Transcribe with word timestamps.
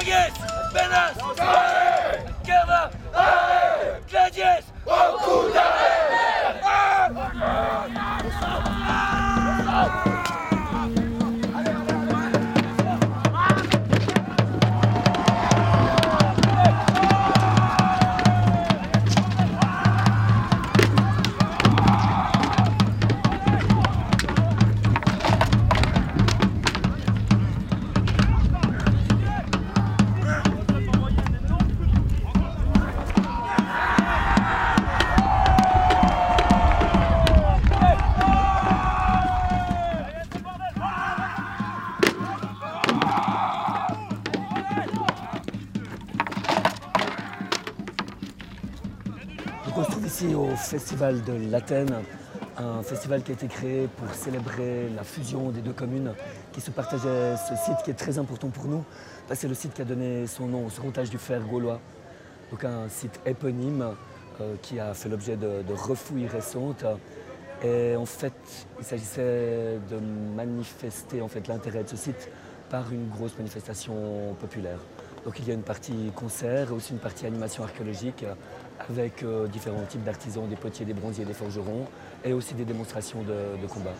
Rogers, 0.00 0.32
Benas, 0.72 1.12
Kerva, 2.42 2.90
Gladiès, 4.08 4.64
au 4.86 5.18
coup 5.18 5.52
d'arrêt 5.52 5.89
on 49.80 49.84
se 49.84 49.90
trouve 49.92 50.06
ici 50.06 50.34
au 50.34 50.54
Festival 50.56 51.22
de 51.22 51.32
l'Athènes, 51.50 51.94
un 52.58 52.82
festival 52.82 53.22
qui 53.22 53.30
a 53.30 53.34
été 53.34 53.46
créé 53.46 53.88
pour 53.96 54.12
célébrer 54.14 54.90
la 54.94 55.04
fusion 55.04 55.48
des 55.50 55.62
deux 55.62 55.72
communes 55.72 56.12
qui 56.52 56.60
se 56.60 56.70
partageaient 56.70 57.36
ce 57.36 57.56
site 57.56 57.76
qui 57.82 57.90
est 57.90 57.94
très 57.94 58.18
important 58.18 58.48
pour 58.48 58.66
nous. 58.66 58.84
C'est 59.32 59.48
le 59.48 59.54
site 59.54 59.72
qui 59.72 59.80
a 59.80 59.86
donné 59.86 60.26
son 60.26 60.48
nom 60.48 60.66
au 60.66 60.70
second 60.70 60.90
du 60.90 61.16
fer 61.16 61.40
gaulois. 61.40 61.80
Donc 62.50 62.64
un 62.64 62.90
site 62.90 63.20
éponyme 63.24 63.94
euh, 64.40 64.54
qui 64.60 64.78
a 64.78 64.92
fait 64.92 65.08
l'objet 65.08 65.36
de, 65.36 65.62
de, 65.66 65.72
refouilles 65.72 66.26
récentes. 66.26 66.84
Et 67.64 67.96
en 67.96 68.06
fait, 68.06 68.34
il 68.78 68.84
s'agissait 68.84 69.78
de 69.90 69.96
manifester 70.36 71.22
en 71.22 71.28
fait, 71.28 71.48
l'intérêt 71.48 71.84
de 71.84 71.88
ce 71.88 71.96
site 71.96 72.28
par 72.68 72.92
une 72.92 73.08
grosse 73.08 73.36
manifestation 73.38 74.34
populaire. 74.38 74.80
Donc 75.24 75.38
il 75.38 75.48
y 75.48 75.50
a 75.50 75.54
une 75.54 75.62
partie 75.62 76.12
concert 76.14 76.70
et 76.70 76.72
aussi 76.72 76.92
une 76.92 76.98
partie 76.98 77.26
animation 77.26 77.62
archéologique 77.62 78.24
avec 78.88 79.22
euh, 79.22 79.46
différents 79.46 79.84
types 79.84 80.04
d'artisans, 80.04 80.48
des 80.48 80.56
potiers, 80.56 80.86
des 80.86 80.94
bronziers, 80.94 81.24
des 81.24 81.34
forgerons 81.34 81.86
et 82.24 82.32
aussi 82.32 82.54
des 82.54 82.64
démonstrations 82.64 83.22
de, 83.22 83.60
de 83.60 83.66
combat. 83.66 83.94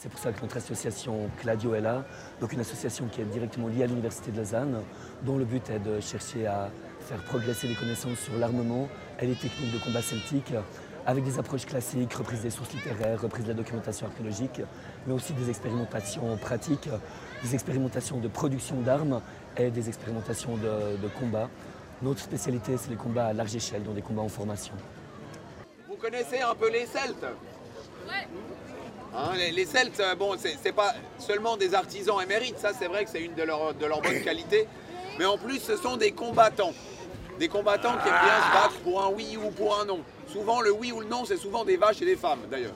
C'est 0.00 0.08
pour 0.08 0.18
ça 0.18 0.32
que 0.32 0.40
notre 0.40 0.56
association 0.56 1.30
Cladio 1.38 1.74
est 1.74 1.80
là, 1.80 2.04
donc 2.40 2.52
une 2.52 2.60
association 2.60 3.06
qui 3.06 3.20
est 3.20 3.24
directement 3.24 3.68
liée 3.68 3.84
à 3.84 3.86
l'Université 3.86 4.30
de 4.30 4.38
Lausanne, 4.38 4.82
dont 5.22 5.38
le 5.38 5.44
but 5.44 5.68
est 5.70 5.78
de 5.78 6.00
chercher 6.00 6.46
à 6.46 6.70
faire 7.00 7.22
progresser 7.24 7.68
les 7.68 7.74
connaissances 7.74 8.18
sur 8.18 8.36
l'armement 8.38 8.88
et 9.20 9.26
les 9.26 9.34
techniques 9.34 9.72
de 9.72 9.78
combat 9.78 10.02
celtique, 10.02 10.52
avec 11.06 11.24
des 11.24 11.38
approches 11.38 11.66
classiques, 11.66 12.14
reprise 12.14 12.40
des 12.40 12.50
sources 12.50 12.72
littéraires, 12.72 13.20
reprise 13.20 13.44
de 13.44 13.50
la 13.50 13.54
documentation 13.54 14.06
archéologique, 14.06 14.62
mais 15.06 15.12
aussi 15.12 15.34
des 15.34 15.50
expérimentations 15.50 16.36
pratiques, 16.38 16.88
des 17.42 17.54
expérimentations 17.54 18.18
de 18.18 18.28
production 18.28 18.80
d'armes 18.80 19.20
et 19.56 19.70
des 19.70 19.88
expérimentations 19.88 20.56
de, 20.56 20.96
de 20.96 21.08
combat. 21.08 21.50
Notre 22.00 22.20
spécialité, 22.20 22.76
c'est 22.78 22.88
les 22.90 22.96
combats 22.96 23.26
à 23.26 23.32
large 23.34 23.54
échelle, 23.54 23.82
donc 23.82 23.96
des 23.96 24.02
combats 24.02 24.22
en 24.22 24.28
formation. 24.28 24.74
Vous 25.88 25.96
connaissez 25.96 26.40
un 26.40 26.54
peu 26.54 26.70
les 26.70 26.86
Celtes? 26.86 27.22
Ouais. 28.06 28.26
Hein, 29.16 29.32
les, 29.36 29.64
Celtes, 29.64 30.00
euh, 30.00 30.16
bon, 30.16 30.34
c'est 30.38 30.72
pas 30.72 30.92
seulement 31.18 31.56
des 31.56 31.74
artisans 31.74 32.20
émérites, 32.20 32.58
ça 32.58 32.72
c'est 32.76 32.86
vrai 32.86 33.04
que 33.04 33.10
c'est 33.10 33.20
une 33.20 33.34
de 33.34 33.44
leurs 33.44 34.02
bonnes 34.02 34.22
qualités, 34.22 34.66
mais 35.18 35.24
en 35.24 35.38
plus 35.38 35.60
ce 35.60 35.76
sont 35.76 35.96
des 35.96 36.10
combattants. 36.10 36.72
Des 37.38 37.48
combattants 37.48 37.92
qui 37.92 38.08
aiment 38.08 38.24
bien 38.24 38.42
se 38.48 38.52
battre 38.52 38.80
pour 38.82 39.02
un 39.04 39.10
oui 39.10 39.36
ou 39.36 39.50
pour 39.50 39.78
un 39.78 39.84
non. 39.84 40.00
Souvent 40.26 40.60
le 40.60 40.72
oui 40.72 40.90
ou 40.90 41.00
le 41.00 41.06
non, 41.06 41.24
c'est 41.24 41.36
souvent 41.36 41.64
des 41.64 41.76
vaches 41.76 42.02
et 42.02 42.06
des 42.06 42.16
femmes 42.16 42.40
d'ailleurs. 42.50 42.74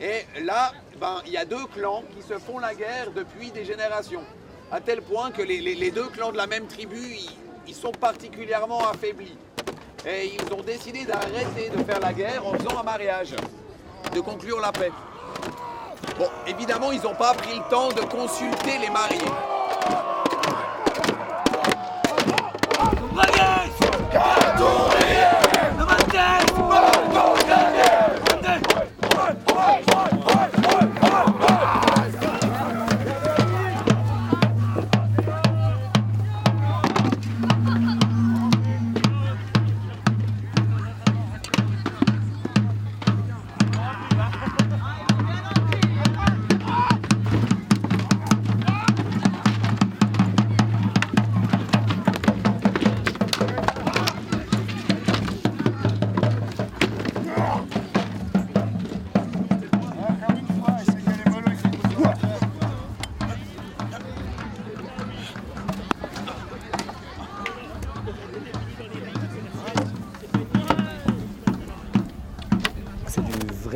Et 0.00 0.24
là, 0.42 0.72
ben, 1.00 1.22
il 1.26 1.32
y 1.32 1.38
a 1.38 1.46
deux 1.46 1.64
clans 1.74 2.02
qui 2.14 2.22
se 2.22 2.38
font 2.38 2.58
la 2.58 2.74
guerre 2.74 3.10
depuis 3.14 3.50
des 3.50 3.64
générations. 3.64 4.22
À 4.70 4.80
tel 4.80 5.00
point 5.00 5.30
que 5.30 5.42
les, 5.42 5.90
deux 5.90 6.08
clans 6.08 6.32
de 6.32 6.36
la 6.36 6.46
même 6.46 6.66
tribu, 6.66 7.16
sont 7.72 7.92
particulièrement 7.92 8.88
affaiblis. 8.88 9.36
Et 10.06 10.32
ils 10.34 10.54
ont 10.54 10.62
décidé 10.62 11.04
d'arrêter 11.04 11.70
de 11.70 11.82
faire 11.84 12.00
la 12.00 12.12
guerre 12.12 12.46
en 12.46 12.52
faisant 12.54 12.78
un 12.78 12.82
mariage 12.82 13.34
de 14.16 14.20
conclure 14.22 14.60
la 14.60 14.72
paix. 14.72 14.90
Bon, 16.18 16.28
évidemment, 16.46 16.90
ils 16.90 17.02
n'ont 17.02 17.14
pas 17.14 17.34
pris 17.34 17.54
le 17.54 17.68
temps 17.68 17.88
de 17.88 18.00
consulter 18.00 18.78
les 18.80 18.88
mariés. 18.88 19.20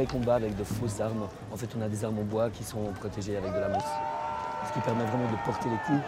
Du 0.00 0.06
vrai 0.06 0.18
combat 0.18 0.34
avec 0.36 0.56
de 0.56 0.64
fausses 0.64 1.00
armes. 1.00 1.28
En 1.52 1.56
fait, 1.56 1.68
on 1.78 1.82
a 1.82 1.88
des 1.88 2.04
armes 2.04 2.18
en 2.18 2.24
bois 2.24 2.50
qui 2.50 2.64
sont 2.64 2.84
protégées 2.98 3.36
avec 3.36 3.52
de 3.52 3.58
la 3.58 3.68
mousse. 3.68 3.82
Ce 4.68 4.72
qui 4.72 4.80
permet 4.80 5.04
vraiment 5.04 5.30
de 5.30 5.36
porter 5.44 5.68
les 5.68 5.78
coups. 5.86 6.04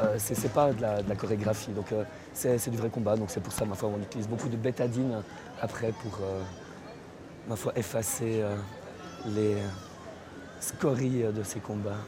Euh, 0.00 0.14
c'est 0.18 0.52
pas 0.52 0.72
de 0.72 0.80
la, 0.80 1.02
de 1.02 1.08
la, 1.08 1.16
chorégraphie, 1.16 1.72
donc 1.72 1.90
euh, 1.92 2.04
c'est 2.32 2.70
du 2.70 2.76
vrai 2.76 2.90
combat. 2.90 3.16
Donc 3.16 3.30
c'est 3.30 3.40
pour 3.40 3.52
ça, 3.52 3.64
ma 3.64 3.74
foi, 3.74 3.90
on 3.94 4.00
utilise 4.00 4.28
beaucoup 4.28 4.48
de 4.48 4.56
bétadine 4.56 5.22
après 5.60 5.92
pour, 5.92 6.18
euh, 6.22 6.42
ma 7.48 7.56
foi, 7.56 7.72
effacer 7.76 8.44
les 9.26 9.56
scories 10.60 11.24
de 11.32 11.42
ces 11.42 11.60
combats. 11.60 12.02